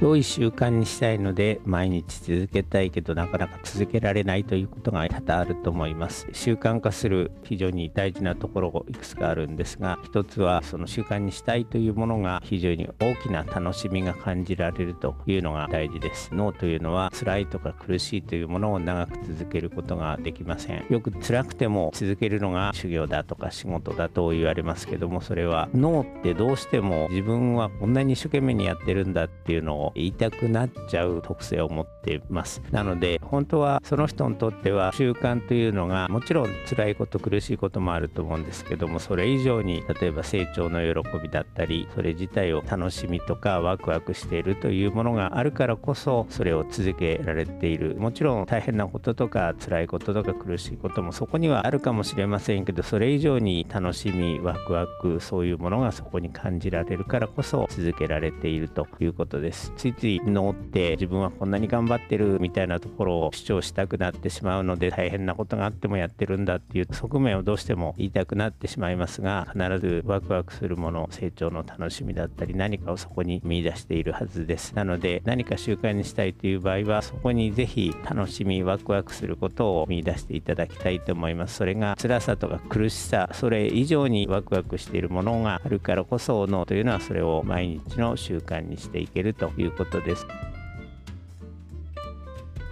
[0.00, 6.26] 良い習慣にしたいので毎日続けたいけどなかなか続けられないということが多々あると思います。
[6.32, 16.34] 習慣化する非常に大事なところがいくつかあるんですが一つはその習慣にしたいというものが非常に大きな楽しみが感じられるというのが大事です。
[16.34, 20.84] 脳というのは辛いとか苦しいというものを長く続けることができません。
[20.90, 32.62] よく辛くても続けるのが修行だとか仕事だと言われますけどもそれは脳ってどうしても自分はこんなに一生懸命にやってるんだっていうのを言いたくなっちゃう特性を持っています。
[32.70, 47.96] なので本当はその人にとっては習慣というのがもちろん辛いこと苦しいこともあると思うんですけどもそれ以上に例えば成長の喜びだったりそれ自体を楽しみとかワクワクしているというものがあるからこそそれを続けられている。
[47.96, 59.72] もちろん大変なこととか辛いこととか苦しいこともそこにはあるかもしれませんけどそれ以上に楽しみワクワクそういうものがそこに感じられるからこそ続けられているということです。
[59.76, 74.74] ついつい脳って自分はこんなに頑張ってるみたいなところを主張したくなってしまうので大変なことがあってもやってるんだっていう側面をどうしても言いたくなってしまいますが必ずワクワクするもの成長の楽しみだったり何かをそこに見出しているはずです。
[74.74, 81.56] なので何か習慣にしたいという場合はそこにぜひ楽しみワクワクすることを見出していただきたいと思います。
[81.56, 90.26] それが辛さとか苦しさそれ以上にワクワクしているものがあるからこそ脳というのはそれを毎日の習慣にしていけるということです。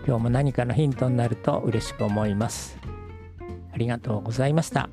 [0.06, 2.76] 今日も何かのヒントになると嬉しく思います。
[3.72, 4.88] ありがとうございました。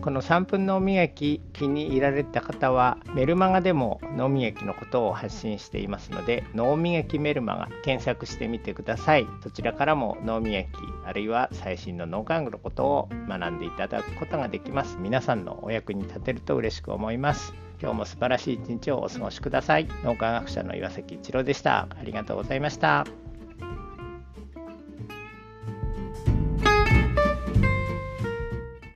[0.00, 9.26] この3分脳磨き気に入られた方はメルマガでも脳磨きのことを発信していますので脳磨きメルマガ検索してみてください。
[9.44, 10.68] そちらからも脳磨き
[11.04, 14.96] あるいは最新の脳科学のことを学んでいただくことができます。
[14.98, 19.88] 皆さんのお役に立てると嬉しく思います今日も素晴らしい一日をお過ごしください。
[20.04, 21.88] 脳科学者の岩崎一郎でした。
[21.90, 23.04] ありがとうございました。